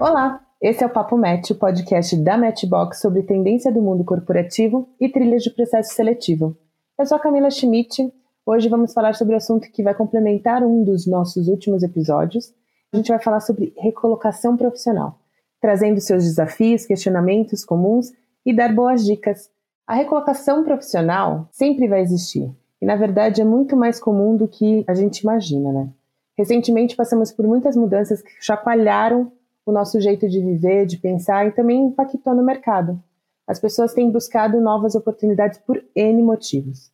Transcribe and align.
Olá, 0.00 0.40
esse 0.62 0.84
é 0.84 0.86
o 0.86 0.90
Papo 0.90 1.18
Match, 1.18 1.50
o 1.50 1.56
podcast 1.56 2.16
da 2.18 2.38
Matchbox 2.38 3.00
sobre 3.00 3.24
tendência 3.24 3.72
do 3.72 3.82
mundo 3.82 4.04
corporativo 4.04 4.88
e 5.00 5.08
trilhas 5.08 5.42
de 5.42 5.50
processo 5.50 5.92
seletivo. 5.92 6.56
Eu 6.96 7.04
sou 7.04 7.16
a 7.16 7.20
Camila 7.20 7.50
Schmidt. 7.50 8.08
Hoje 8.46 8.68
vamos 8.68 8.92
falar 8.92 9.16
sobre 9.16 9.34
o 9.34 9.36
assunto 9.36 9.68
que 9.72 9.82
vai 9.82 9.92
complementar 9.96 10.62
um 10.62 10.84
dos 10.84 11.04
nossos 11.04 11.48
últimos 11.48 11.82
episódios. 11.82 12.54
A 12.92 12.96
gente 12.96 13.08
vai 13.08 13.18
falar 13.18 13.40
sobre 13.40 13.74
recolocação 13.76 14.56
profissional, 14.56 15.18
trazendo 15.60 16.00
seus 16.00 16.22
desafios, 16.22 16.86
questionamentos 16.86 17.64
comuns 17.64 18.12
e 18.46 18.54
dar 18.54 18.72
boas 18.72 19.04
dicas. 19.04 19.50
A 19.84 19.94
recolocação 19.94 20.62
profissional 20.62 21.48
sempre 21.50 21.88
vai 21.88 22.02
existir 22.02 22.48
e, 22.80 22.86
na 22.86 22.94
verdade, 22.94 23.40
é 23.40 23.44
muito 23.44 23.76
mais 23.76 23.98
comum 23.98 24.36
do 24.36 24.46
que 24.46 24.84
a 24.86 24.94
gente 24.94 25.22
imagina, 25.22 25.72
né? 25.72 25.90
Recentemente 26.36 26.94
passamos 26.94 27.32
por 27.32 27.48
muitas 27.48 27.74
mudanças 27.74 28.22
que 28.22 28.30
chacoalharam 28.40 29.32
o 29.70 29.72
nosso 29.72 30.00
jeito 30.00 30.28
de 30.28 30.40
viver, 30.40 30.86
de 30.86 30.96
pensar 30.96 31.46
e 31.46 31.52
também 31.52 31.86
impactou 31.86 32.34
no 32.34 32.42
mercado. 32.42 33.02
As 33.46 33.58
pessoas 33.58 33.92
têm 33.92 34.10
buscado 34.10 34.60
novas 34.60 34.94
oportunidades 34.94 35.58
por 35.58 35.82
N 35.94 36.22
motivos. 36.22 36.90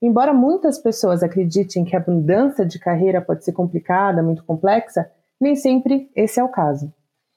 Embora 0.00 0.32
muitas 0.32 0.78
pessoas 0.78 1.22
acreditem 1.22 1.84
que 1.84 1.94
a 1.94 2.04
mudança 2.06 2.66
de 2.66 2.78
carreira 2.78 3.20
pode 3.20 3.44
ser 3.44 3.52
complicada, 3.52 4.22
muito 4.22 4.44
complexa, 4.44 5.10
nem 5.40 5.54
sempre 5.54 6.10
esse 6.14 6.40
é 6.40 6.44
o 6.44 6.48
caso. 6.48 6.92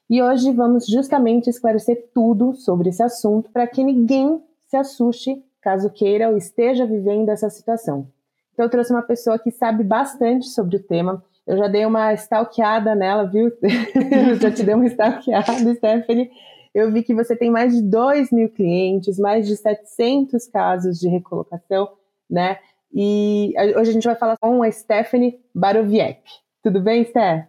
E 0.08 0.22
hoje 0.22 0.52
vamos 0.52 0.86
justamente 0.86 1.50
esclarecer 1.50 2.10
tudo 2.14 2.54
sobre 2.54 2.90
esse 2.90 3.02
assunto 3.02 3.50
para 3.50 3.66
que 3.66 3.82
ninguém 3.82 4.42
se 4.68 4.76
assuste 4.76 5.44
caso 5.60 5.90
queira 5.90 6.28
ou 6.28 6.36
esteja 6.36 6.86
vivendo 6.86 7.28
essa 7.28 7.50
situação. 7.50 8.06
Então, 8.52 8.64
eu 8.64 8.70
trouxe 8.70 8.92
uma 8.92 9.02
pessoa 9.02 9.38
que 9.38 9.50
sabe 9.50 9.82
bastante 9.82 10.46
sobre 10.46 10.76
o 10.76 10.82
tema. 10.82 11.22
Eu 11.46 11.56
já 11.56 11.68
dei 11.68 11.86
uma 11.86 12.12
stalkeada 12.14 12.94
nela, 12.94 13.24
viu? 13.30 13.52
eu 13.62 14.34
já 14.40 14.50
te 14.50 14.62
dei 14.62 14.74
uma 14.74 14.86
stalkeada, 14.86 15.74
Stephanie. 15.74 16.30
Eu 16.74 16.92
vi 16.92 17.02
que 17.02 17.14
você 17.14 17.36
tem 17.36 17.50
mais 17.50 17.74
de 17.74 17.82
2 17.82 18.32
mil 18.32 18.48
clientes, 18.48 19.18
mais 19.18 19.46
de 19.46 19.56
700 19.56 20.46
casos 20.48 20.98
de 20.98 21.08
recolocação, 21.08 21.88
né? 22.28 22.58
E 22.92 23.54
hoje 23.76 23.90
a 23.90 23.92
gente 23.92 24.04
vai 24.04 24.16
falar 24.16 24.36
com 24.36 24.62
a 24.62 24.70
Stephanie 24.70 25.38
Baroviec. 25.54 26.20
Tudo 26.62 26.80
bem, 26.80 27.04
Steph? 27.04 27.46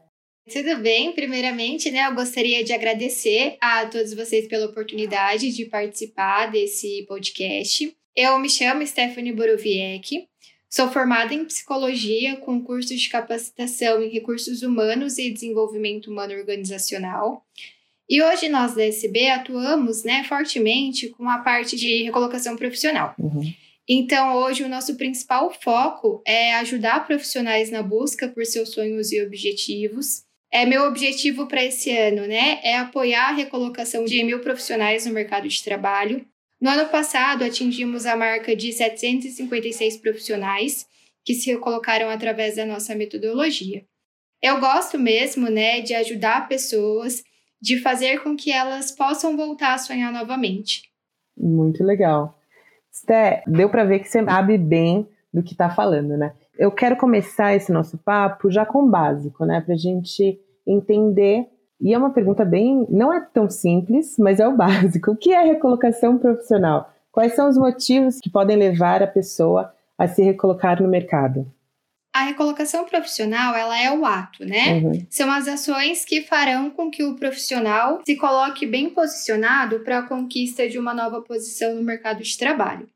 Tudo 0.51 0.77
bem, 0.77 1.11
primeiramente, 1.11 1.91
né, 1.91 2.07
eu 2.07 2.15
gostaria 2.15 2.63
de 2.63 2.71
agradecer 2.71 3.57
a 3.59 3.85
todos 3.85 4.13
vocês 4.13 4.47
pela 4.47 4.67
oportunidade 4.67 5.51
de 5.51 5.65
participar 5.65 6.49
desse 6.49 7.05
podcast. 7.05 7.93
Eu 8.15 8.39
me 8.39 8.49
chamo 8.49 8.87
Stephanie 8.87 9.33
Borowiecki, 9.33 10.25
sou 10.69 10.89
formada 10.89 11.33
em 11.33 11.45
psicologia 11.45 12.37
com 12.37 12.63
curso 12.63 12.95
de 12.95 13.09
capacitação 13.09 14.01
em 14.01 14.09
recursos 14.09 14.61
humanos 14.61 15.17
e 15.17 15.31
desenvolvimento 15.31 16.11
humano 16.11 16.33
organizacional. 16.33 17.45
E 18.09 18.21
hoje 18.21 18.47
nós 18.47 18.73
da 18.73 18.85
SB 18.85 19.29
atuamos 19.29 20.03
né, 20.03 20.23
fortemente 20.23 21.09
com 21.09 21.29
a 21.29 21.39
parte 21.39 21.75
de 21.75 22.03
recolocação 22.03 22.55
profissional. 22.55 23.13
Uhum. 23.19 23.53
Então, 23.89 24.35
hoje, 24.35 24.63
o 24.63 24.69
nosso 24.69 24.95
principal 24.95 25.49
foco 25.49 26.21
é 26.25 26.55
ajudar 26.55 27.07
profissionais 27.07 27.71
na 27.71 27.81
busca 27.81 28.27
por 28.27 28.45
seus 28.45 28.71
sonhos 28.71 29.13
e 29.13 29.21
objetivos, 29.21 30.27
é 30.51 30.65
meu 30.65 30.83
objetivo 30.83 31.45
para 31.47 31.63
esse 31.63 31.95
ano, 31.95 32.25
né? 32.25 32.59
É 32.63 32.77
apoiar 32.77 33.29
a 33.29 33.33
recolocação 33.33 34.05
de 34.05 34.23
mil 34.23 34.39
profissionais 34.39 35.05
no 35.05 35.13
mercado 35.13 35.47
de 35.47 35.63
trabalho. 35.63 36.25
No 36.59 36.69
ano 36.69 36.89
passado, 36.89 37.43
atingimos 37.43 38.05
a 38.05 38.15
marca 38.15 38.55
de 38.55 38.71
756 38.71 39.97
profissionais 39.97 40.85
que 41.23 41.33
se 41.33 41.51
recolocaram 41.51 42.09
através 42.09 42.55
da 42.55 42.65
nossa 42.65 42.95
metodologia. 42.95 43.83
Eu 44.41 44.59
gosto 44.59 44.97
mesmo, 44.97 45.49
né, 45.49 45.81
de 45.81 45.93
ajudar 45.93 46.47
pessoas, 46.47 47.23
de 47.61 47.79
fazer 47.79 48.23
com 48.23 48.35
que 48.35 48.51
elas 48.51 48.91
possam 48.91 49.35
voltar 49.35 49.73
a 49.73 49.77
sonhar 49.77 50.11
novamente. 50.11 50.83
Muito 51.35 51.83
legal. 51.83 52.39
Sté, 52.91 53.43
deu 53.45 53.69
para 53.69 53.83
ver 53.83 53.99
que 53.99 54.07
você 54.07 54.23
sabe 54.23 54.57
bem 54.57 55.07
do 55.33 55.43
que 55.43 55.51
está 55.51 55.69
falando, 55.69 56.17
né? 56.17 56.33
eu 56.57 56.71
quero 56.71 56.97
começar 56.97 57.55
esse 57.55 57.71
nosso 57.71 57.97
papo 57.97 58.49
já 58.49 58.65
com 58.65 58.83
o 58.83 58.89
básico, 58.89 59.45
né? 59.45 59.61
Para 59.61 59.75
a 59.75 59.77
gente 59.77 60.39
entender. 60.65 61.45
E 61.79 61.93
é 61.93 61.97
uma 61.97 62.11
pergunta 62.11 62.43
bem. 62.43 62.85
não 62.89 63.13
é 63.13 63.19
tão 63.19 63.49
simples, 63.49 64.15
mas 64.17 64.39
é 64.39 64.47
o 64.47 64.55
básico. 64.57 65.11
O 65.11 65.15
que 65.15 65.31
é 65.31 65.43
recolocação 65.43 66.17
profissional? 66.17 66.91
Quais 67.11 67.33
são 67.33 67.49
os 67.49 67.57
motivos 67.57 68.19
que 68.19 68.29
podem 68.29 68.57
levar 68.57 69.01
a 69.01 69.07
pessoa 69.07 69.73
a 69.97 70.07
se 70.07 70.21
recolocar 70.21 70.81
no 70.81 70.87
mercado? 70.87 71.51
A 72.13 72.23
recolocação 72.23 72.85
profissional, 72.85 73.55
ela 73.55 73.79
é 73.79 73.91
o 73.91 74.03
ato, 74.05 74.43
né? 74.43 74.73
Uhum. 74.73 75.05
São 75.09 75.31
as 75.31 75.47
ações 75.47 76.03
que 76.03 76.23
farão 76.23 76.69
com 76.69 76.89
que 76.89 77.03
o 77.03 77.15
profissional 77.15 78.01
se 78.05 78.15
coloque 78.15 78.65
bem 78.65 78.89
posicionado 78.89 79.81
para 79.81 79.99
a 79.99 80.03
conquista 80.03 80.67
de 80.67 80.79
uma 80.79 80.95
nova 80.95 81.21
posição 81.21 81.75
no 81.75 81.83
mercado 81.83 82.23
de 82.23 82.37
trabalho. 82.37 82.87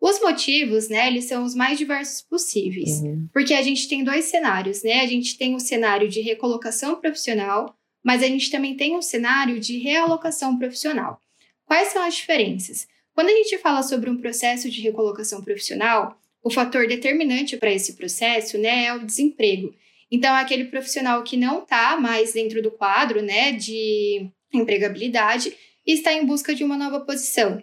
Os 0.00 0.20
motivos, 0.20 0.88
né, 0.88 1.06
eles 1.06 1.24
são 1.24 1.44
os 1.44 1.54
mais 1.54 1.78
diversos 1.78 2.20
possíveis, 2.20 3.00
uhum. 3.00 3.26
porque 3.32 3.54
a 3.54 3.62
gente 3.62 3.88
tem 3.88 4.04
dois 4.04 4.26
cenários, 4.26 4.82
né? 4.82 5.00
A 5.00 5.06
gente 5.06 5.38
tem 5.38 5.54
o 5.54 5.60
cenário 5.60 6.08
de 6.08 6.20
recolocação 6.20 6.96
profissional, 6.96 7.74
mas 8.04 8.22
a 8.22 8.26
gente 8.26 8.50
também 8.50 8.76
tem 8.76 8.94
o 8.96 9.02
cenário 9.02 9.58
de 9.58 9.78
realocação 9.78 10.58
profissional. 10.58 11.18
Quais 11.64 11.88
são 11.88 12.02
as 12.02 12.14
diferenças? 12.14 12.86
Quando 13.14 13.30
a 13.30 13.36
gente 13.36 13.56
fala 13.58 13.82
sobre 13.82 14.10
um 14.10 14.18
processo 14.18 14.68
de 14.68 14.82
recolocação 14.82 15.42
profissional, 15.42 16.20
o 16.42 16.50
fator 16.50 16.86
determinante 16.86 17.56
para 17.56 17.72
esse 17.72 17.94
processo, 17.94 18.58
né, 18.58 18.84
é 18.84 18.94
o 18.94 19.06
desemprego. 19.06 19.74
Então, 20.10 20.36
é 20.36 20.40
aquele 20.40 20.66
profissional 20.66 21.22
que 21.22 21.36
não 21.36 21.62
está 21.62 21.96
mais 21.96 22.34
dentro 22.34 22.60
do 22.60 22.70
quadro, 22.70 23.22
né, 23.22 23.52
de 23.52 24.28
empregabilidade 24.52 25.56
e 25.86 25.94
está 25.94 26.12
em 26.12 26.26
busca 26.26 26.54
de 26.54 26.62
uma 26.62 26.76
nova 26.76 27.00
posição. 27.00 27.62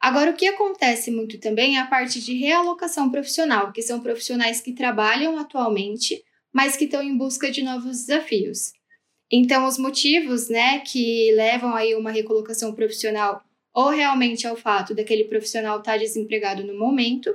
Agora, 0.00 0.30
o 0.30 0.34
que 0.34 0.46
acontece 0.46 1.10
muito 1.10 1.38
também 1.38 1.76
é 1.76 1.80
a 1.80 1.86
parte 1.86 2.20
de 2.20 2.34
realocação 2.34 3.10
profissional, 3.10 3.72
que 3.72 3.82
são 3.82 4.00
profissionais 4.00 4.60
que 4.60 4.72
trabalham 4.72 5.38
atualmente, 5.38 6.22
mas 6.52 6.76
que 6.76 6.84
estão 6.84 7.02
em 7.02 7.16
busca 7.16 7.50
de 7.50 7.62
novos 7.62 8.04
desafios. 8.04 8.72
Então, 9.30 9.66
os 9.66 9.78
motivos, 9.78 10.48
né, 10.48 10.80
que 10.80 11.32
levam 11.32 11.74
aí 11.74 11.94
uma 11.94 12.10
recolocação 12.10 12.74
profissional 12.74 13.42
ou 13.74 13.90
realmente 13.90 14.46
ao 14.46 14.56
fato 14.56 14.94
daquele 14.94 15.24
profissional 15.24 15.78
estar 15.78 15.92
tá 15.92 15.98
desempregado 15.98 16.64
no 16.64 16.76
momento, 16.78 17.30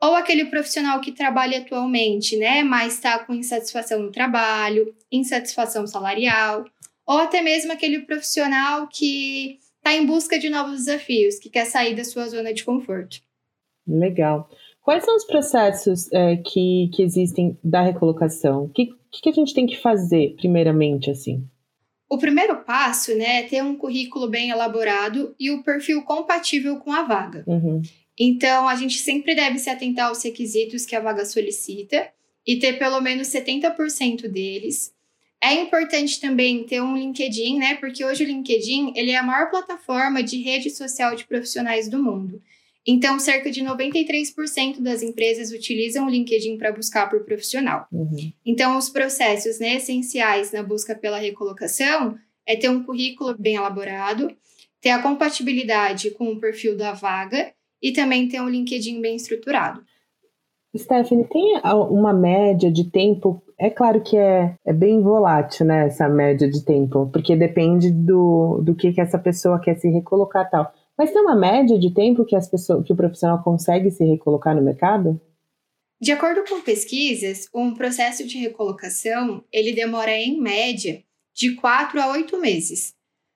ou 0.00 0.14
aquele 0.14 0.44
profissional 0.46 1.00
que 1.00 1.12
trabalha 1.12 1.58
atualmente, 1.58 2.36
né, 2.36 2.62
mas 2.62 2.94
está 2.94 3.18
com 3.18 3.34
insatisfação 3.34 4.00
no 4.00 4.10
trabalho, 4.10 4.94
insatisfação 5.10 5.86
salarial, 5.86 6.64
ou 7.06 7.18
até 7.18 7.40
mesmo 7.40 7.72
aquele 7.72 8.00
profissional 8.00 8.88
que 8.88 9.58
está 9.76 9.94
em 9.94 10.06
busca 10.06 10.38
de 10.38 10.48
novos 10.48 10.78
desafios, 10.84 11.38
que 11.38 11.48
quer 11.48 11.64
sair 11.64 11.94
da 11.94 12.04
sua 12.04 12.26
zona 12.28 12.52
de 12.52 12.64
conforto. 12.64 13.20
Legal. 13.86 14.48
Quais 14.82 15.04
são 15.04 15.16
os 15.16 15.24
processos 15.24 16.12
é, 16.12 16.36
que, 16.36 16.90
que 16.92 17.02
existem 17.02 17.56
da 17.62 17.82
recolocação? 17.82 18.64
O 18.64 18.68
que, 19.16 19.22
que 19.22 19.28
a 19.30 19.32
gente 19.32 19.54
tem 19.54 19.66
que 19.66 19.76
fazer, 19.76 20.34
primeiramente, 20.36 21.10
assim? 21.10 21.44
O 22.08 22.18
primeiro 22.18 22.62
passo 22.62 23.14
né, 23.16 23.40
é 23.40 23.42
ter 23.42 23.62
um 23.62 23.76
currículo 23.76 24.28
bem 24.28 24.50
elaborado 24.50 25.34
e 25.40 25.50
o 25.50 25.62
perfil 25.62 26.02
compatível 26.02 26.76
com 26.76 26.92
a 26.92 27.02
vaga. 27.02 27.42
Uhum. 27.46 27.82
Então, 28.18 28.68
a 28.68 28.76
gente 28.76 28.98
sempre 28.98 29.34
deve 29.34 29.58
se 29.58 29.68
atentar 29.68 30.08
aos 30.08 30.22
requisitos 30.22 30.86
que 30.86 30.94
a 30.94 31.00
vaga 31.00 31.24
solicita 31.24 32.08
e 32.46 32.56
ter 32.56 32.78
pelo 32.78 33.00
menos 33.00 33.28
70% 33.28 34.28
deles. 34.28 34.94
É 35.42 35.52
importante 35.54 36.20
também 36.20 36.64
ter 36.64 36.80
um 36.80 36.96
LinkedIn, 36.96 37.58
né? 37.58 37.74
Porque 37.74 38.04
hoje 38.04 38.24
o 38.24 38.26
LinkedIn 38.26 38.92
ele 38.96 39.10
é 39.10 39.16
a 39.16 39.22
maior 39.22 39.50
plataforma 39.50 40.22
de 40.22 40.40
rede 40.40 40.70
social 40.70 41.14
de 41.14 41.26
profissionais 41.26 41.88
do 41.88 42.02
mundo. 42.02 42.40
Então, 42.86 43.18
cerca 43.18 43.50
de 43.50 43.64
93% 43.64 44.80
das 44.80 45.02
empresas 45.02 45.50
utilizam 45.50 46.06
o 46.06 46.10
LinkedIn 46.10 46.56
para 46.56 46.70
buscar 46.70 47.10
por 47.10 47.24
profissional. 47.24 47.86
Uhum. 47.90 48.32
Então, 48.44 48.78
os 48.78 48.88
processos 48.88 49.58
né, 49.58 49.76
essenciais 49.76 50.52
na 50.52 50.62
busca 50.62 50.94
pela 50.94 51.18
recolocação 51.18 52.16
é 52.46 52.54
ter 52.54 52.68
um 52.68 52.84
currículo 52.84 53.34
bem 53.36 53.56
elaborado, 53.56 54.30
ter 54.80 54.90
a 54.90 55.02
compatibilidade 55.02 56.12
com 56.12 56.28
o 56.28 56.38
perfil 56.38 56.76
da 56.76 56.92
vaga 56.92 57.52
e 57.82 57.92
também 57.92 58.28
ter 58.28 58.40
um 58.40 58.48
LinkedIn 58.48 59.00
bem 59.00 59.16
estruturado. 59.16 59.82
Stephanie, 60.76 61.26
tem 61.28 61.60
uma 61.64 62.12
média 62.12 62.70
de 62.70 62.90
tempo? 62.90 63.42
É 63.58 63.70
claro 63.70 64.00
que 64.02 64.16
é, 64.16 64.54
é 64.64 64.72
bem 64.72 65.02
volátil, 65.02 65.66
né, 65.66 65.86
essa 65.86 66.08
média 66.08 66.48
de 66.48 66.64
tempo, 66.64 67.08
porque 67.12 67.34
depende 67.34 67.90
do, 67.90 68.60
do 68.62 68.74
que, 68.74 68.92
que 68.92 69.00
essa 69.00 69.18
pessoa 69.18 69.58
quer 69.58 69.76
se 69.76 69.88
recolocar 69.88 70.48
tal. 70.48 70.72
Mas 70.98 71.12
tem 71.12 71.20
uma 71.20 71.36
média 71.36 71.78
de 71.78 71.92
tempo 71.92 72.24
que, 72.24 72.34
as 72.34 72.48
pessoas, 72.48 72.84
que 72.86 72.92
o 72.92 72.96
profissional 72.96 73.42
consegue 73.42 73.90
se 73.90 74.04
recolocar 74.04 74.54
no 74.54 74.62
mercado? 74.62 75.20
De 76.00 76.12
acordo 76.12 76.44
com 76.48 76.60
pesquisas, 76.60 77.48
um 77.54 77.74
processo 77.74 78.26
de 78.26 78.38
recolocação 78.38 79.44
ele 79.52 79.72
demora 79.72 80.12
em 80.12 80.40
média 80.40 81.02
de 81.34 81.54
4 81.54 82.00
a 82.00 82.08
8 82.12 82.38
meses. 82.38 82.94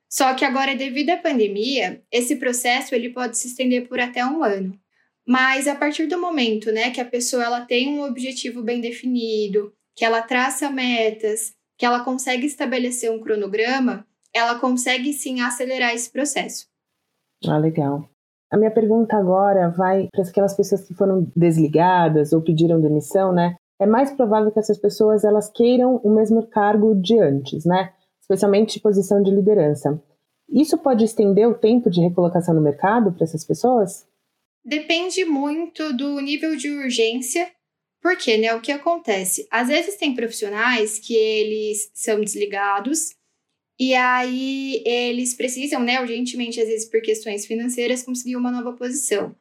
Só 0.09 0.35
que 0.35 0.45
agora, 0.45 0.75
devido 0.75 1.11
à 1.11 1.17
pandemia, 1.17 2.03
esse 2.11 2.37
processo 2.37 2.95
ele 2.95 3.11
pode 3.11 3.39
se 3.39 3.47
estender 3.47 3.89
por 3.89 4.01
até 4.01 4.25
um 4.25 4.43
ano. 4.43 4.79
Mas 5.27 5.69
a 5.69 5.75
partir 5.75 6.07
do 6.07 6.21
momento, 6.21 6.73
né, 6.73 6.91
que 6.91 7.01
a 7.01 7.05
pessoa 7.05 7.45
ela 7.45 7.61
tem 7.61 7.89
um 7.89 8.03
objetivo 8.03 8.63
bem 8.63 8.81
definido, 8.81 9.73
que 9.95 10.05
ela 10.05 10.23
traça 10.23 10.71
metas, 10.71 11.55
que 11.79 11.87
ela 11.87 12.05
consegue 12.05 12.47
estabelecer 12.47 13.11
um 13.11 13.21
cronograma, 13.21 14.07
ela 14.35 14.59
consegue 14.59 15.13
sim 15.13 15.41
acelerar 15.41 15.95
esse 15.95 16.11
processo. 16.11 16.70
Ah, 17.47 17.59
legal. 17.59 18.09
A 18.51 18.57
minha 18.57 18.71
pergunta 18.71 19.17
agora 19.17 19.71
vai 19.71 20.09
para 20.11 20.23
aquelas 20.23 20.55
pessoas 20.55 20.87
que 20.87 20.95
foram 20.95 21.31
desligadas 21.37 22.33
ou 22.33 22.43
pediram 22.43 22.81
demissão, 22.81 23.33
né? 23.33 23.55
É 23.81 23.87
mais 23.87 24.11
provável 24.11 24.51
que 24.51 24.59
essas 24.59 24.79
pessoas 24.79 25.25
elas 25.25 25.49
queiram 25.51 25.97
o 26.05 26.11
mesmo 26.11 26.47
cargo 26.47 26.95
de 26.95 27.19
antes, 27.19 27.65
né? 27.65 27.93
Especialmente 28.21 28.81
posição 28.81 29.23
de 29.23 29.31
liderança. 29.31 30.03
Isso 30.49 30.77
pode 30.77 31.05
estender 31.05 31.49
o 31.49 31.55
tempo 31.55 31.89
de 31.89 32.01
recolocação 32.01 32.53
no 32.53 32.61
mercado 32.61 33.13
para 33.13 33.25
essas 33.25 33.45
pessoas? 33.45 34.07
Depende 34.65 35.25
muito 35.25 35.97
do 35.97 36.21
nível 36.21 36.57
de 36.57 36.71
urgência, 36.71 37.49
porque, 38.03 38.37
né, 38.37 38.55
o 38.55 38.61
que 38.61 38.73
acontece? 38.73 39.47
Às 39.51 39.69
vezes 39.69 39.97
tem 39.97 40.15
profissionais 40.15 40.99
que 40.99 41.15
eles 41.15 41.91
são 41.95 42.21
desligados 42.21 43.15
e 43.81 43.95
aí 43.95 44.83
eles 44.85 45.33
precisam, 45.33 45.81
né, 45.81 45.99
urgentemente, 45.99 46.61
às 46.61 46.69
vezes 46.69 46.87
por 46.87 47.01
questões 47.01 47.47
financeiras, 47.47 48.03
conseguir 48.03 48.37
uma 48.37 48.51
nova 48.51 48.75
posição. 48.75 49.35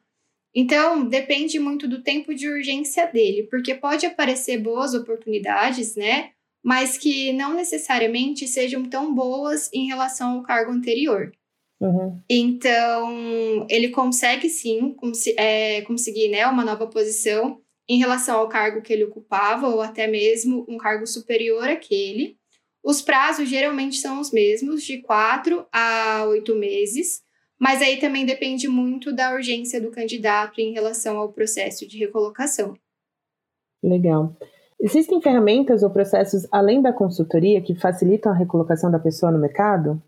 Então, 0.54 1.06
depende 1.06 1.60
muito 1.60 1.86
do 1.86 2.02
tempo 2.02 2.34
de 2.34 2.48
urgência 2.48 3.06
dele, 3.06 3.46
porque 3.50 3.74
pode 3.74 4.06
aparecer 4.06 4.58
boas 4.58 4.94
oportunidades, 4.94 5.94
né? 5.94 6.30
Mas 6.64 6.96
que 6.96 7.34
não 7.34 7.54
necessariamente 7.54 8.48
sejam 8.48 8.84
tão 8.84 9.14
boas 9.14 9.70
em 9.74 9.86
relação 9.86 10.38
ao 10.38 10.42
cargo 10.42 10.72
anterior. 10.72 11.30
Uhum. 11.78 12.18
Então, 12.28 13.66
ele 13.68 13.90
consegue 13.90 14.48
sim 14.48 14.94
cons 14.94 15.26
é, 15.36 15.82
conseguir 15.82 16.28
né, 16.28 16.46
uma 16.46 16.64
nova 16.64 16.86
posição 16.86 17.60
em 17.86 17.98
relação 17.98 18.38
ao 18.38 18.48
cargo 18.48 18.80
que 18.80 18.92
ele 18.92 19.04
ocupava, 19.04 19.68
ou 19.68 19.82
até 19.82 20.06
mesmo 20.06 20.64
um 20.66 20.78
cargo 20.78 21.06
superior 21.06 21.68
àquele. 21.68 22.39
Os 22.82 23.02
prazos 23.02 23.48
geralmente 23.48 23.96
são 23.96 24.20
os 24.20 24.30
mesmos, 24.30 24.82
de 24.82 25.02
quatro 25.02 25.66
a 25.72 26.24
oito 26.28 26.54
meses, 26.54 27.22
mas 27.58 27.82
aí 27.82 27.98
também 27.98 28.24
depende 28.24 28.68
muito 28.68 29.12
da 29.12 29.34
urgência 29.34 29.80
do 29.80 29.90
candidato 29.90 30.60
em 30.60 30.72
relação 30.72 31.18
ao 31.18 31.32
processo 31.32 31.86
de 31.86 31.98
recolocação. 31.98 32.74
Legal. 33.82 34.34
Existem 34.80 35.20
ferramentas 35.20 35.82
ou 35.82 35.90
processos 35.90 36.46
além 36.50 36.80
da 36.80 36.92
consultoria 36.92 37.60
que 37.60 37.74
facilitam 37.74 38.32
a 38.32 38.34
recolocação 38.34 38.90
da 38.90 38.98
pessoa 38.98 39.30
no 39.30 39.38
mercado? 39.38 40.02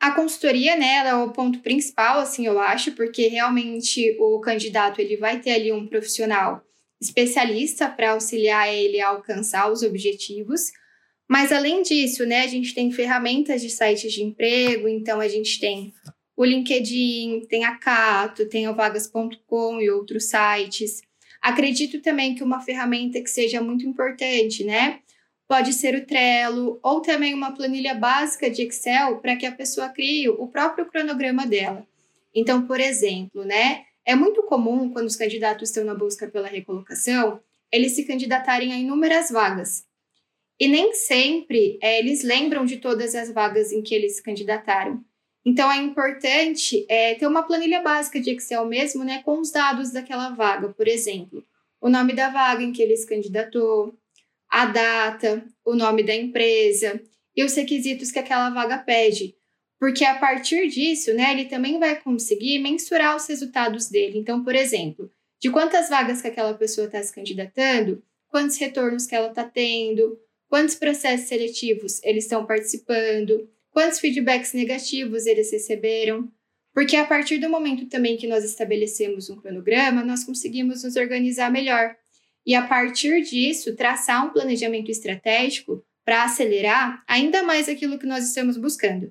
A 0.00 0.10
consultoria, 0.10 0.76
né, 0.76 1.06
é 1.06 1.14
o 1.14 1.30
ponto 1.30 1.60
principal, 1.60 2.18
assim, 2.18 2.46
eu 2.46 2.58
acho, 2.58 2.92
porque 2.92 3.28
realmente 3.28 4.16
o 4.20 4.40
candidato 4.40 5.00
ele 5.00 5.16
vai 5.16 5.40
ter 5.40 5.52
ali 5.52 5.72
um 5.72 5.86
profissional 5.86 6.60
especialista 7.00 7.88
para 7.88 8.12
auxiliar 8.12 8.72
ele 8.72 9.00
a 9.00 9.10
alcançar 9.10 9.70
os 9.70 9.82
objetivos, 9.82 10.72
mas 11.28 11.50
além 11.50 11.82
disso, 11.82 12.24
né, 12.24 12.42
a 12.42 12.46
gente 12.46 12.74
tem 12.74 12.90
ferramentas 12.92 13.60
de 13.60 13.70
sites 13.70 14.12
de 14.12 14.22
emprego, 14.22 14.88
então 14.88 15.20
a 15.20 15.28
gente 15.28 15.58
tem 15.58 15.92
o 16.36 16.44
LinkedIn, 16.44 17.46
tem 17.48 17.64
a 17.64 17.76
Cato, 17.76 18.48
tem 18.48 18.68
o 18.68 18.74
vagas.com 18.74 19.80
e 19.80 19.90
outros 19.90 20.26
sites. 20.26 21.00
Acredito 21.40 22.00
também 22.00 22.34
que 22.34 22.44
uma 22.44 22.60
ferramenta 22.60 23.20
que 23.20 23.30
seja 23.30 23.60
muito 23.60 23.86
importante, 23.86 24.62
né? 24.62 25.00
Pode 25.48 25.72
ser 25.72 25.94
o 25.94 26.04
Trello 26.04 26.78
ou 26.82 27.00
também 27.00 27.32
uma 27.32 27.52
planilha 27.52 27.94
básica 27.94 28.50
de 28.50 28.62
Excel 28.62 29.18
para 29.18 29.36
que 29.36 29.46
a 29.46 29.52
pessoa 29.52 29.88
crie 29.88 30.28
o 30.28 30.48
próprio 30.48 30.86
cronograma 30.86 31.46
dela. 31.46 31.86
Então, 32.34 32.66
por 32.66 32.80
exemplo, 32.80 33.44
né? 33.44 33.84
É 34.04 34.14
muito 34.14 34.42
comum 34.42 34.90
quando 34.90 35.06
os 35.06 35.16
candidatos 35.16 35.70
estão 35.70 35.84
na 35.84 35.94
busca 35.94 36.28
pela 36.28 36.48
recolocação, 36.48 37.40
eles 37.72 37.92
se 37.92 38.04
candidatarem 38.04 38.72
a 38.72 38.78
inúmeras 38.78 39.30
vagas. 39.30 39.85
E 40.58 40.68
nem 40.68 40.94
sempre 40.94 41.78
é, 41.82 41.98
eles 41.98 42.22
lembram 42.22 42.64
de 42.64 42.78
todas 42.78 43.14
as 43.14 43.30
vagas 43.30 43.72
em 43.72 43.82
que 43.82 43.94
eles 43.94 44.16
se 44.16 44.22
candidataram. 44.22 45.04
Então 45.44 45.70
é 45.70 45.76
importante 45.76 46.84
é, 46.88 47.14
ter 47.14 47.26
uma 47.26 47.42
planilha 47.42 47.80
básica 47.80 48.20
de 48.20 48.30
Excel 48.30 48.66
mesmo, 48.66 49.04
né, 49.04 49.22
com 49.22 49.38
os 49.38 49.50
dados 49.52 49.92
daquela 49.92 50.30
vaga, 50.30 50.70
por 50.70 50.88
exemplo, 50.88 51.44
o 51.80 51.88
nome 51.88 52.14
da 52.14 52.30
vaga 52.30 52.62
em 52.62 52.72
que 52.72 52.82
ele 52.82 52.96
se 52.96 53.06
candidatou, 53.06 53.96
a 54.50 54.66
data, 54.66 55.44
o 55.64 55.74
nome 55.74 56.02
da 56.02 56.14
empresa 56.14 57.00
e 57.36 57.44
os 57.44 57.54
requisitos 57.54 58.10
que 58.10 58.18
aquela 58.18 58.50
vaga 58.50 58.78
pede. 58.78 59.36
Porque 59.78 60.04
a 60.04 60.18
partir 60.18 60.68
disso, 60.68 61.12
né, 61.12 61.32
ele 61.32 61.44
também 61.44 61.78
vai 61.78 62.00
conseguir 62.00 62.58
mensurar 62.58 63.14
os 63.14 63.26
resultados 63.28 63.88
dele. 63.88 64.18
Então, 64.18 64.42
por 64.42 64.54
exemplo, 64.54 65.10
de 65.38 65.50
quantas 65.50 65.88
vagas 65.88 66.22
que 66.22 66.28
aquela 66.28 66.54
pessoa 66.54 66.86
está 66.86 67.02
se 67.02 67.14
candidatando, 67.14 68.02
quantos 68.28 68.56
retornos 68.56 69.06
que 69.06 69.14
ela 69.14 69.28
está 69.28 69.44
tendo, 69.44 70.18
quantos 70.48 70.74
processos 70.74 71.28
seletivos 71.28 72.02
eles 72.02 72.24
estão 72.24 72.46
participando, 72.46 73.48
quantos 73.70 73.98
feedbacks 73.98 74.52
negativos 74.52 75.26
eles 75.26 75.50
receberam. 75.52 76.28
Porque 76.72 76.96
a 76.96 77.06
partir 77.06 77.38
do 77.38 77.48
momento 77.48 77.88
também 77.88 78.16
que 78.16 78.26
nós 78.26 78.44
estabelecemos 78.44 79.30
um 79.30 79.36
cronograma, 79.36 80.04
nós 80.04 80.24
conseguimos 80.24 80.84
nos 80.84 80.96
organizar 80.96 81.50
melhor. 81.50 81.96
E 82.44 82.54
a 82.54 82.66
partir 82.66 83.22
disso, 83.22 83.74
traçar 83.74 84.26
um 84.26 84.30
planejamento 84.30 84.90
estratégico 84.90 85.82
para 86.04 86.24
acelerar 86.24 87.02
ainda 87.08 87.42
mais 87.42 87.68
aquilo 87.68 87.98
que 87.98 88.06
nós 88.06 88.24
estamos 88.24 88.56
buscando. 88.56 89.08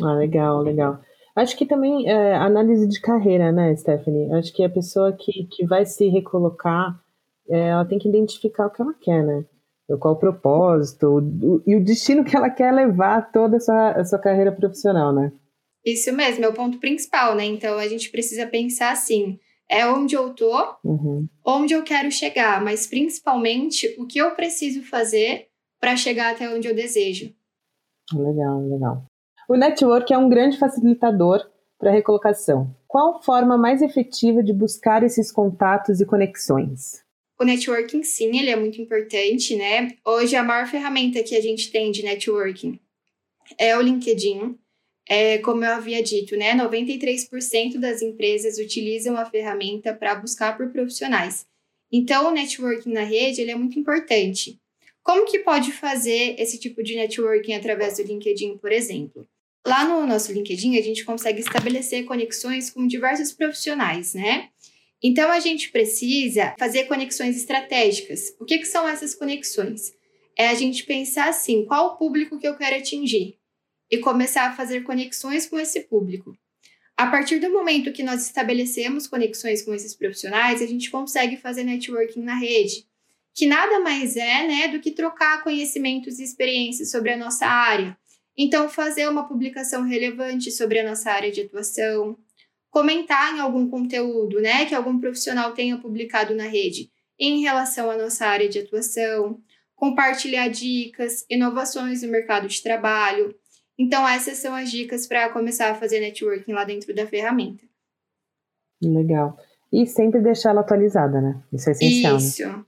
Ah, 0.00 0.14
legal, 0.14 0.62
legal. 0.62 1.00
Acho 1.34 1.56
que 1.56 1.66
também 1.66 2.08
é, 2.08 2.34
análise 2.36 2.86
de 2.86 3.00
carreira, 3.00 3.50
né, 3.50 3.74
Stephanie? 3.74 4.32
Acho 4.34 4.52
que 4.54 4.62
a 4.62 4.70
pessoa 4.70 5.12
que, 5.12 5.44
que 5.50 5.66
vai 5.66 5.84
se 5.84 6.08
recolocar, 6.08 6.98
é, 7.48 7.68
ela 7.68 7.84
tem 7.84 7.98
que 7.98 8.08
identificar 8.08 8.66
o 8.66 8.70
que 8.70 8.80
ela 8.80 8.94
quer, 8.94 9.24
né? 9.24 9.44
Qual 10.00 10.14
o 10.14 10.18
propósito 10.18 11.06
o, 11.06 11.62
e 11.66 11.76
o 11.76 11.84
destino 11.84 12.24
que 12.24 12.36
ela 12.36 12.50
quer 12.50 12.72
levar 12.72 13.30
toda 13.30 13.58
a 13.58 13.60
sua, 13.60 13.90
a 13.92 14.04
sua 14.04 14.18
carreira 14.18 14.50
profissional, 14.50 15.12
né? 15.12 15.32
Isso 15.84 16.12
mesmo, 16.12 16.44
é 16.44 16.48
o 16.48 16.52
ponto 16.52 16.80
principal, 16.80 17.36
né? 17.36 17.44
Então 17.44 17.78
a 17.78 17.86
gente 17.86 18.10
precisa 18.10 18.46
pensar 18.46 18.90
assim: 18.90 19.38
é 19.70 19.86
onde 19.86 20.16
eu 20.16 20.34
tô, 20.34 20.56
uhum. 20.82 21.28
onde 21.44 21.74
eu 21.74 21.84
quero 21.84 22.10
chegar, 22.10 22.62
mas 22.62 22.86
principalmente 22.86 23.94
o 23.98 24.06
que 24.06 24.18
eu 24.18 24.32
preciso 24.34 24.82
fazer 24.82 25.46
para 25.80 25.96
chegar 25.96 26.32
até 26.32 26.48
onde 26.52 26.66
eu 26.66 26.74
desejo. 26.74 27.32
Legal, 28.12 28.68
legal. 28.68 29.04
O 29.48 29.56
network 29.56 30.12
é 30.12 30.18
um 30.18 30.28
grande 30.28 30.58
facilitador 30.58 31.48
para 31.78 31.90
a 31.90 31.92
recolocação. 31.92 32.74
Qual 32.88 33.22
forma 33.22 33.56
mais 33.56 33.82
efetiva 33.82 34.42
de 34.42 34.52
buscar 34.52 35.04
esses 35.04 35.30
contatos 35.30 36.00
e 36.00 36.06
conexões? 36.06 37.05
O 37.38 37.44
networking, 37.44 38.02
sim, 38.02 38.38
ele 38.38 38.50
é 38.50 38.56
muito 38.56 38.80
importante, 38.80 39.54
né? 39.54 39.96
Hoje, 40.04 40.34
a 40.36 40.42
maior 40.42 40.66
ferramenta 40.66 41.22
que 41.22 41.36
a 41.36 41.40
gente 41.40 41.70
tem 41.70 41.90
de 41.90 42.02
networking 42.02 42.80
é 43.58 43.76
o 43.76 43.82
LinkedIn. 43.82 44.58
É, 45.08 45.38
como 45.38 45.64
eu 45.64 45.70
havia 45.70 46.02
dito, 46.02 46.36
né? 46.36 46.54
93% 46.54 47.78
das 47.78 48.02
empresas 48.02 48.58
utilizam 48.58 49.16
a 49.16 49.24
ferramenta 49.24 49.94
para 49.94 50.14
buscar 50.14 50.56
por 50.56 50.70
profissionais. 50.70 51.46
Então, 51.92 52.28
o 52.28 52.32
networking 52.32 52.92
na 52.92 53.04
rede 53.04 53.40
ele 53.40 53.52
é 53.52 53.54
muito 53.54 53.78
importante. 53.78 54.58
Como 55.02 55.24
que 55.24 55.38
pode 55.38 55.70
fazer 55.70 56.34
esse 56.38 56.58
tipo 56.58 56.82
de 56.82 56.96
networking 56.96 57.54
através 57.54 57.98
do 57.98 58.02
LinkedIn, 58.02 58.58
por 58.58 58.72
exemplo? 58.72 59.28
Lá 59.64 59.84
no 59.84 60.04
nosso 60.06 60.32
LinkedIn, 60.32 60.76
a 60.78 60.82
gente 60.82 61.04
consegue 61.04 61.40
estabelecer 61.40 62.04
conexões 62.04 62.70
com 62.70 62.86
diversos 62.86 63.32
profissionais, 63.32 64.14
né? 64.14 64.48
Então, 65.02 65.30
a 65.30 65.40
gente 65.40 65.70
precisa 65.70 66.54
fazer 66.58 66.84
conexões 66.84 67.36
estratégicas. 67.36 68.34
O 68.40 68.44
que, 68.44 68.58
que 68.58 68.64
são 68.64 68.88
essas 68.88 69.14
conexões? 69.14 69.92
É 70.36 70.48
a 70.48 70.54
gente 70.54 70.84
pensar 70.84 71.28
assim: 71.28 71.64
qual 71.64 71.88
o 71.88 71.96
público 71.96 72.38
que 72.38 72.46
eu 72.46 72.56
quero 72.56 72.76
atingir? 72.76 73.38
E 73.90 73.98
começar 73.98 74.48
a 74.48 74.56
fazer 74.56 74.82
conexões 74.82 75.46
com 75.46 75.58
esse 75.58 75.80
público. 75.80 76.36
A 76.96 77.08
partir 77.08 77.38
do 77.38 77.52
momento 77.52 77.92
que 77.92 78.02
nós 78.02 78.22
estabelecemos 78.22 79.06
conexões 79.06 79.62
com 79.62 79.74
esses 79.74 79.94
profissionais, 79.94 80.62
a 80.62 80.66
gente 80.66 80.90
consegue 80.90 81.36
fazer 81.36 81.62
networking 81.62 82.22
na 82.22 82.34
rede, 82.34 82.86
que 83.34 83.46
nada 83.46 83.80
mais 83.80 84.16
é 84.16 84.46
né, 84.46 84.68
do 84.68 84.80
que 84.80 84.90
trocar 84.90 85.44
conhecimentos 85.44 86.18
e 86.18 86.24
experiências 86.24 86.90
sobre 86.90 87.12
a 87.12 87.16
nossa 87.16 87.46
área. 87.46 87.96
Então, 88.36 88.68
fazer 88.68 89.08
uma 89.08 89.28
publicação 89.28 89.82
relevante 89.82 90.50
sobre 90.50 90.78
a 90.78 90.88
nossa 90.88 91.10
área 91.10 91.30
de 91.30 91.42
atuação, 91.42 92.18
comentar 92.76 93.34
em 93.34 93.40
algum 93.40 93.70
conteúdo, 93.70 94.38
né, 94.38 94.66
que 94.66 94.74
algum 94.74 95.00
profissional 95.00 95.54
tenha 95.54 95.78
publicado 95.78 96.34
na 96.34 96.44
rede 96.44 96.90
em 97.18 97.40
relação 97.40 97.90
à 97.90 97.96
nossa 97.96 98.26
área 98.26 98.50
de 98.50 98.58
atuação, 98.58 99.40
compartilhar 99.74 100.48
dicas, 100.48 101.24
inovações 101.30 102.02
no 102.02 102.10
mercado 102.10 102.46
de 102.46 102.62
trabalho. 102.62 103.34
Então, 103.78 104.06
essas 104.06 104.36
são 104.36 104.54
as 104.54 104.70
dicas 104.70 105.06
para 105.06 105.30
começar 105.30 105.70
a 105.70 105.74
fazer 105.74 106.00
networking 106.00 106.52
lá 106.52 106.64
dentro 106.64 106.94
da 106.94 107.06
ferramenta. 107.06 107.64
Legal. 108.82 109.38
E 109.72 109.86
sempre 109.86 110.20
deixar 110.20 110.50
ela 110.50 110.60
atualizada, 110.60 111.18
né? 111.18 111.42
Isso 111.50 111.70
é 111.70 111.72
essencial. 111.72 112.12
Né? 112.12 112.18
Isso. 112.18 112.46
Né? 112.46 112.64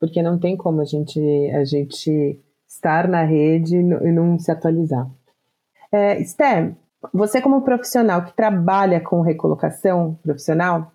Porque 0.00 0.22
não 0.24 0.40
tem 0.40 0.56
como 0.56 0.80
a 0.80 0.84
gente, 0.84 1.20
a 1.52 1.64
gente 1.64 2.40
estar 2.66 3.06
na 3.06 3.22
rede 3.22 3.76
e 3.76 4.12
não 4.12 4.40
se 4.40 4.50
atualizar. 4.50 5.08
É, 5.92 6.20
Sté, 6.24 6.74
você, 7.12 7.40
como 7.40 7.62
profissional 7.62 8.24
que 8.24 8.34
trabalha 8.34 9.00
com 9.00 9.20
recolocação 9.20 10.18
profissional, 10.22 10.92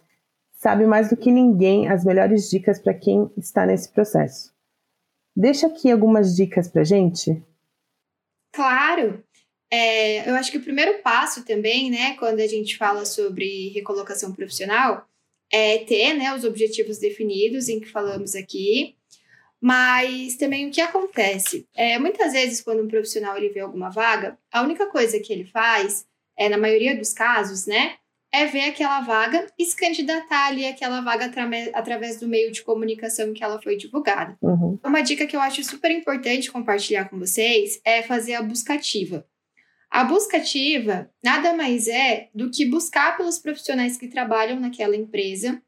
sabe 0.53 0.85
mais 0.85 1.09
do 1.09 1.17
que 1.17 1.31
ninguém 1.31 1.89
as 1.89 2.03
melhores 2.03 2.49
dicas 2.49 2.79
para 2.79 2.93
quem 2.93 3.29
está 3.37 3.65
nesse 3.65 3.91
processo. 3.91 4.53
Deixa 5.35 5.67
aqui 5.67 5.91
algumas 5.91 6.35
dicas 6.35 6.67
para 6.67 6.83
gente. 6.83 7.41
Claro! 8.51 9.23
é, 9.71 10.29
eu 10.29 10.35
acho 10.35 10.51
que 10.51 10.57
o 10.57 10.63
primeiro 10.63 11.01
passo 11.01 11.45
também, 11.45 11.91
né, 11.91 12.15
quando 12.17 12.39
a 12.39 12.47
gente 12.47 12.75
fala 12.77 13.05
sobre 13.05 13.69
recolocação 13.69 14.33
profissional, 14.33 15.07
é 15.51 15.79
ter 15.79 16.13
né, 16.13 16.33
os 16.33 16.43
objetivos 16.43 16.97
definidos 16.97 17.69
em 17.69 17.79
que 17.79 17.87
falamos 17.87 18.35
aqui. 18.35 18.95
Mas 19.61 20.37
também 20.37 20.67
o 20.67 20.71
que 20.71 20.79
acontece? 20.79 21.67
É, 21.75 21.99
muitas 21.99 22.31
vezes, 22.33 22.61
quando 22.61 22.83
um 22.83 22.87
profissional 22.87 23.37
ele 23.37 23.49
vê 23.49 23.59
alguma 23.59 23.89
vaga, 23.89 24.37
a 24.51 24.61
única 24.61 24.85
coisa 24.87 25.19
que 25.19 25.33
ele 25.33 25.45
faz, 25.45 26.05
é, 26.37 26.47
na 26.47 26.57
maioria 26.57 26.95
dos 26.95 27.13
casos, 27.13 27.65
né, 27.65 27.95
é 28.31 28.45
ver 28.45 28.65
aquela 28.65 29.01
vaga 29.01 29.47
e 29.57 29.65
se 29.65 29.75
candidatar 29.75 30.47
ali 30.47 30.65
àquela 30.65 31.01
vaga 31.01 31.25
atra 31.25 31.49
através 31.73 32.19
do 32.19 32.27
meio 32.27 32.51
de 32.51 32.61
comunicação 32.61 33.33
que 33.33 33.43
ela 33.43 33.61
foi 33.61 33.75
divulgada. 33.75 34.37
Uhum. 34.41 34.79
Uma 34.83 35.01
dica 35.01 35.25
que 35.25 35.35
eu 35.35 35.41
acho 35.41 35.63
super 35.63 35.91
importante 35.91 36.51
compartilhar 36.51 37.09
com 37.09 37.17
vocês 37.17 37.81
é 37.83 38.03
fazer 38.03 38.35
a 38.35 38.41
busca 38.41 38.75
ativa. 38.75 39.25
A 39.89 40.03
busca 40.03 40.37
ativa 40.37 41.09
nada 41.23 41.53
mais 41.53 41.87
é 41.87 42.29
do 42.33 42.51
que 42.51 42.65
buscar 42.65 43.17
pelos 43.17 43.39
profissionais 43.39 43.97
que 43.97 44.07
trabalham 44.07 44.59
naquela 44.59 44.95
empresa 44.95 45.61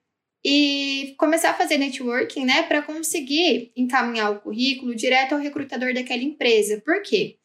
e 0.44 1.14
começar 1.18 1.52
a 1.52 1.54
fazer 1.54 1.78
networking, 1.78 2.46
né, 2.46 2.64
para 2.64 2.82
conseguir 2.82 3.72
encaminhar 3.76 4.32
o 4.32 4.40
currículo 4.40 4.96
direto 4.96 5.34
ao 5.34 5.40
recrutador 5.40 5.94
daquela 5.94 6.24
empresa. 6.24 6.82
Por 6.84 7.02
quê? 7.04 7.38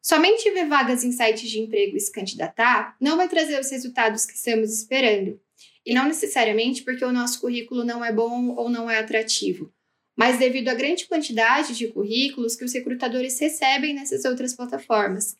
Somente 0.00 0.50
ver 0.50 0.68
vagas 0.68 1.02
em 1.02 1.10
sites 1.10 1.50
de 1.50 1.58
emprego 1.58 1.96
e 1.96 2.00
se 2.00 2.12
candidatar 2.12 2.94
não 3.00 3.16
vai 3.16 3.28
trazer 3.28 3.58
os 3.58 3.70
resultados 3.70 4.26
que 4.26 4.34
estamos 4.34 4.72
esperando. 4.72 5.40
E 5.84 5.94
não 5.94 6.06
necessariamente 6.06 6.82
porque 6.82 7.04
o 7.04 7.12
nosso 7.12 7.40
currículo 7.40 7.84
não 7.84 8.04
é 8.04 8.12
bom 8.12 8.54
ou 8.54 8.68
não 8.68 8.90
é 8.90 8.98
atrativo, 8.98 9.72
mas 10.16 10.38
devido 10.38 10.68
à 10.68 10.74
grande 10.74 11.06
quantidade 11.06 11.74
de 11.74 11.88
currículos 11.88 12.54
que 12.54 12.64
os 12.64 12.72
recrutadores 12.72 13.38
recebem 13.38 13.94
nessas 13.94 14.24
outras 14.24 14.54
plataformas. 14.54 15.36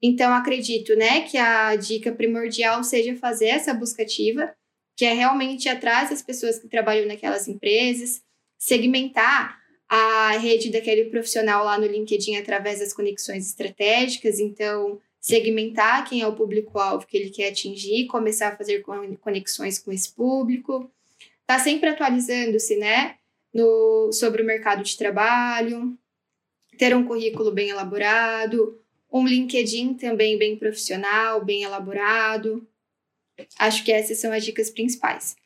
Então, 0.00 0.32
acredito 0.32 0.94
né, 0.94 1.22
que 1.22 1.36
a 1.36 1.74
dica 1.74 2.12
primordial 2.12 2.84
seja 2.84 3.16
fazer 3.16 3.46
essa 3.46 3.74
busca 3.74 4.02
ativa 4.02 4.52
que 4.98 5.04
é 5.04 5.12
realmente 5.12 5.66
ir 5.66 5.68
atrás 5.68 6.10
das 6.10 6.20
pessoas 6.20 6.58
que 6.58 6.66
trabalham 6.66 7.06
naquelas 7.06 7.46
empresas, 7.46 8.20
segmentar 8.58 9.56
a 9.88 10.32
rede 10.32 10.72
daquele 10.72 11.04
profissional 11.04 11.64
lá 11.64 11.78
no 11.78 11.86
LinkedIn 11.86 12.34
através 12.34 12.80
das 12.80 12.92
conexões 12.92 13.46
estratégicas, 13.46 14.40
então 14.40 15.00
segmentar 15.20 16.04
quem 16.08 16.20
é 16.20 16.26
o 16.26 16.34
público-alvo 16.34 17.06
que 17.06 17.16
ele 17.16 17.30
quer 17.30 17.50
atingir, 17.50 18.08
começar 18.08 18.48
a 18.48 18.56
fazer 18.56 18.84
conexões 19.20 19.78
com 19.78 19.92
esse 19.92 20.10
público, 20.10 20.90
tá 21.46 21.60
sempre 21.60 21.90
atualizando-se, 21.90 22.76
né, 22.76 23.14
no, 23.54 24.10
sobre 24.12 24.42
o 24.42 24.44
mercado 24.44 24.82
de 24.82 24.96
trabalho, 24.96 25.96
ter 26.76 26.96
um 26.96 27.04
currículo 27.04 27.52
bem 27.52 27.68
elaborado, 27.68 28.76
um 29.12 29.24
LinkedIn 29.24 29.94
também 29.94 30.36
bem 30.36 30.56
profissional, 30.56 31.44
bem 31.44 31.62
elaborado, 31.62 32.66
Acho 33.58 33.84
que 33.84 33.92
essas 33.92 34.20
são 34.20 34.32
as 34.32 34.44
dicas 34.44 34.70
principais. 34.70 35.36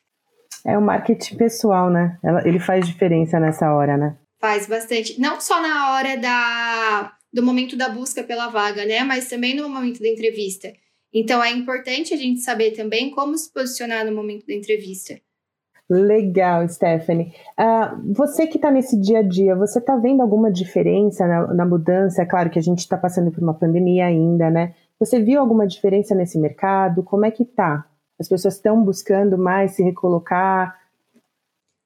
É 0.65 0.77
o 0.77 0.81
marketing 0.81 1.35
pessoal, 1.35 1.89
né? 1.89 2.17
Ele 2.45 2.59
faz 2.59 2.87
diferença 2.87 3.39
nessa 3.39 3.73
hora, 3.73 3.97
né? 3.97 4.17
Faz 4.39 4.65
bastante. 4.65 5.19
Não 5.19 5.39
só 5.39 5.61
na 5.61 5.93
hora 5.93 6.17
da, 6.17 7.13
do 7.31 7.43
momento 7.43 7.75
da 7.75 7.89
busca 7.89 8.23
pela 8.23 8.47
vaga, 8.47 8.85
né? 8.85 9.03
Mas 9.03 9.29
também 9.29 9.55
no 9.55 9.67
momento 9.67 9.99
da 9.99 10.07
entrevista. 10.07 10.71
Então 11.13 11.43
é 11.43 11.51
importante 11.51 12.13
a 12.13 12.17
gente 12.17 12.39
saber 12.39 12.71
também 12.71 13.11
como 13.11 13.37
se 13.37 13.51
posicionar 13.51 14.05
no 14.05 14.15
momento 14.15 14.45
da 14.47 14.53
entrevista. 14.53 15.19
Legal, 15.89 16.67
Stephanie. 16.69 17.33
Uh, 17.59 18.13
você 18.13 18.47
que 18.47 18.57
está 18.57 18.71
nesse 18.71 18.99
dia 18.99 19.19
a 19.19 19.21
dia, 19.21 19.55
você 19.55 19.79
está 19.79 19.95
vendo 19.97 20.21
alguma 20.21 20.51
diferença 20.51 21.27
na, 21.27 21.53
na 21.53 21.65
mudança? 21.65 22.21
É 22.21 22.25
claro 22.25 22.49
que 22.49 22.57
a 22.57 22.61
gente 22.61 22.79
está 22.79 22.97
passando 22.97 23.31
por 23.31 23.43
uma 23.43 23.53
pandemia 23.53 24.05
ainda, 24.05 24.49
né? 24.49 24.73
Você 25.03 25.21
viu 25.21 25.41
alguma 25.41 25.67
diferença 25.67 26.15
nesse 26.15 26.37
mercado? 26.37 27.03
Como 27.03 27.25
é 27.25 27.31
que 27.31 27.43
tá? 27.43 27.85
As 28.17 28.29
pessoas 28.29 28.55
estão 28.55 28.81
buscando 28.81 29.37
mais 29.37 29.73
se 29.73 29.83
recolocar? 29.83 30.79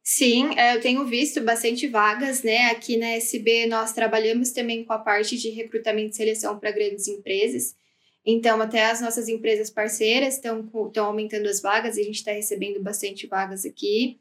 Sim, 0.03 0.55
é, 0.55 0.75
eu 0.75 0.81
tenho 0.81 1.03
visto 1.03 1.41
bastante 1.41 1.87
vagas, 1.87 2.43
né? 2.43 2.67
Aqui 2.67 2.95
na 2.95 3.07
SB 3.13 3.65
nós 3.65 3.91
trabalhamos 3.91 4.51
também 4.51 4.85
com 4.85 4.93
a 4.93 4.99
parte 4.99 5.35
de 5.35 5.49
recrutamento 5.49 6.11
e 6.11 6.15
seleção 6.15 6.59
para 6.59 6.69
grandes 6.69 7.07
empresas. 7.07 7.75
Então, 8.23 8.61
até 8.61 8.85
as 8.85 9.01
nossas 9.01 9.27
empresas 9.27 9.71
parceiras 9.71 10.35
estão 10.35 10.69
aumentando 10.97 11.47
as 11.47 11.59
vagas 11.59 11.97
e 11.97 12.01
a 12.01 12.03
gente 12.03 12.17
está 12.17 12.33
recebendo 12.33 12.83
bastante 12.83 13.25
vagas 13.25 13.65
aqui. 13.65 14.19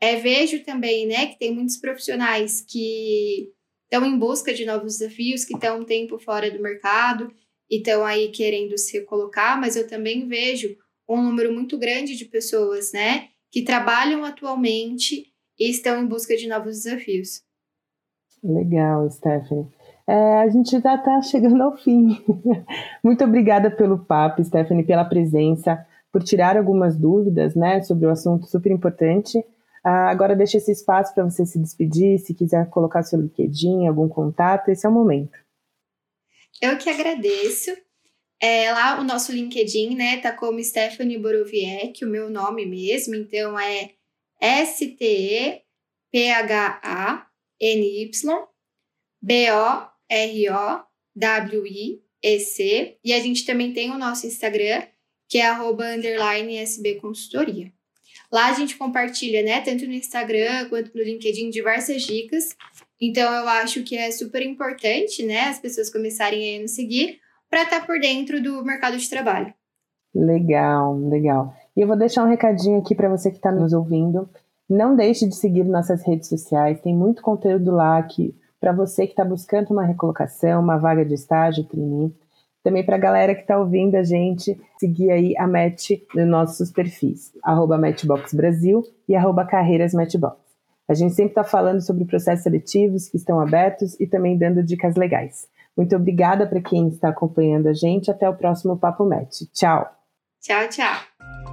É, 0.00 0.16
vejo 0.16 0.64
também, 0.64 1.06
né, 1.06 1.26
que 1.26 1.38
tem 1.38 1.54
muitos 1.54 1.76
profissionais 1.76 2.62
que 2.62 3.50
estão 3.84 4.06
em 4.06 4.18
busca 4.18 4.54
de 4.54 4.64
novos 4.64 4.96
desafios, 4.96 5.44
que 5.44 5.52
estão 5.52 5.80
um 5.80 5.84
tempo 5.84 6.18
fora 6.18 6.50
do 6.50 6.62
mercado 6.62 7.30
e 7.70 7.76
estão 7.76 8.04
aí 8.04 8.28
querendo 8.28 8.76
se 8.76 8.98
recolocar, 8.98 9.60
mas 9.60 9.76
eu 9.76 9.86
também 9.86 10.26
vejo 10.26 10.76
um 11.08 11.22
número 11.22 11.52
muito 11.52 11.78
grande 11.78 12.16
de 12.16 12.24
pessoas, 12.24 12.92
né, 12.92 13.28
que 13.50 13.62
trabalham 13.62 14.24
atualmente 14.24 15.26
e 15.58 15.70
estão 15.70 16.02
em 16.02 16.06
busca 16.06 16.36
de 16.36 16.48
novos 16.48 16.82
desafios. 16.82 17.42
Legal, 18.42 19.08
Stephanie. 19.10 19.68
É, 20.06 20.40
a 20.40 20.48
gente 20.48 20.70
já 20.70 20.94
está 20.94 21.20
chegando 21.22 21.62
ao 21.62 21.76
fim. 21.76 22.18
Muito 23.04 23.22
obrigada 23.22 23.70
pelo 23.70 23.98
papo, 23.98 24.42
Stephanie, 24.42 24.84
pela 24.84 25.04
presença, 25.04 25.86
por 26.12 26.22
tirar 26.22 26.56
algumas 26.56 26.96
dúvidas 26.96 27.54
né, 27.54 27.82
sobre 27.82 28.06
o 28.06 28.10
assunto 28.10 28.46
super 28.46 28.72
importante. 28.72 29.44
Ah, 29.84 30.10
agora 30.10 30.36
deixa 30.36 30.56
esse 30.58 30.72
espaço 30.72 31.14
para 31.14 31.24
você 31.24 31.46
se 31.46 31.58
despedir, 31.58 32.18
se 32.18 32.34
quiser 32.34 32.68
colocar 32.70 33.02
seu 33.02 33.20
LinkedIn, 33.20 33.86
algum 33.86 34.08
contato, 34.08 34.68
esse 34.68 34.86
é 34.86 34.88
o 34.88 34.92
momento. 34.92 35.38
Eu 36.60 36.76
que 36.76 36.90
agradeço. 36.90 37.74
É, 38.42 38.70
lá 38.72 39.00
o 39.00 39.04
nosso 39.04 39.32
LinkedIn, 39.32 39.94
né, 39.94 40.16
tá 40.18 40.32
como 40.32 40.62
Stephanie 40.64 41.18
Boroviec, 41.18 42.02
o 42.04 42.08
meu 42.08 42.30
nome 42.30 42.64
mesmo, 42.64 43.14
então 43.14 43.58
é 43.58 43.90
S-T-E-P-H-A-N-Y 44.40 45.60
B-O-R-O-W-I-E-C. 49.22 49.88
E 53.04 53.12
a 53.12 53.20
gente 53.20 53.44
também 53.44 53.74
tem 53.74 53.90
o 53.90 53.98
nosso 53.98 54.26
Instagram, 54.26 54.86
que 55.28 55.36
é 55.36 55.46
arroba 55.46 55.84
underline 55.84 56.56
SB 56.56 56.94
Consultoria. 56.94 57.70
Lá 58.32 58.48
a 58.48 58.54
gente 58.54 58.76
compartilha, 58.76 59.42
né, 59.42 59.60
tanto 59.60 59.86
no 59.86 59.92
Instagram 59.92 60.70
quanto 60.70 60.96
no 60.96 61.02
LinkedIn, 61.02 61.50
diversas 61.50 62.02
dicas 62.02 62.56
então, 63.00 63.32
eu 63.32 63.48
acho 63.48 63.82
que 63.82 63.96
é 63.96 64.10
super 64.10 64.42
importante, 64.42 65.24
né, 65.24 65.48
as 65.48 65.58
pessoas 65.58 65.90
começarem 65.90 66.58
a 66.58 66.62
nos 66.62 66.72
seguir 66.72 67.18
para 67.48 67.62
estar 67.62 67.80
tá 67.80 67.86
por 67.86 67.98
dentro 67.98 68.42
do 68.42 68.62
mercado 68.64 68.96
de 68.96 69.08
trabalho. 69.08 69.52
Legal, 70.14 70.98
legal. 71.08 71.54
E 71.76 71.80
eu 71.80 71.86
vou 71.88 71.96
deixar 71.96 72.24
um 72.24 72.28
recadinho 72.28 72.78
aqui 72.78 72.94
para 72.94 73.08
você 73.08 73.30
que 73.30 73.36
está 73.36 73.50
nos 73.50 73.72
ouvindo. 73.72 74.28
Não 74.68 74.94
deixe 74.94 75.26
de 75.26 75.34
seguir 75.34 75.64
nossas 75.64 76.06
redes 76.06 76.28
sociais, 76.28 76.80
tem 76.80 76.94
muito 76.94 77.22
conteúdo 77.22 77.70
lá 77.70 78.02
que 78.02 78.34
para 78.60 78.72
você 78.72 79.06
que 79.06 79.12
está 79.12 79.24
buscando 79.24 79.70
uma 79.70 79.84
recolocação, 79.84 80.60
uma 80.60 80.76
vaga 80.76 81.04
de 81.04 81.14
estágio, 81.14 81.64
trainee. 81.64 82.14
Também 82.62 82.84
para 82.84 82.96
a 82.96 83.00
galera 83.00 83.34
que 83.34 83.40
está 83.40 83.58
ouvindo 83.58 83.94
a 83.94 84.02
gente, 84.02 84.60
seguir 84.78 85.10
aí 85.10 85.34
a 85.38 85.46
Match 85.46 85.92
nos 86.14 86.28
nossos 86.28 86.70
perfis, 86.70 87.32
arroba 87.42 87.78
Matchbox 87.78 88.34
Brasil 88.34 88.82
e 89.08 89.16
arroba 89.16 89.46
Carreiras 89.46 89.94
Matchbox. 89.94 90.39
A 90.90 90.94
gente 90.94 91.14
sempre 91.14 91.30
está 91.30 91.44
falando 91.44 91.80
sobre 91.80 92.04
processos 92.04 92.42
seletivos 92.42 93.08
que 93.08 93.16
estão 93.16 93.38
abertos 93.38 93.94
e 94.00 94.08
também 94.08 94.36
dando 94.36 94.60
dicas 94.60 94.96
legais. 94.96 95.46
Muito 95.76 95.94
obrigada 95.94 96.48
para 96.48 96.60
quem 96.60 96.88
está 96.88 97.10
acompanhando 97.10 97.68
a 97.68 97.72
gente. 97.72 98.10
Até 98.10 98.28
o 98.28 98.34
próximo 98.34 98.76
Papo 98.76 99.04
Match. 99.04 99.42
Tchau. 99.54 99.88
Tchau, 100.40 100.68
tchau. 100.68 101.49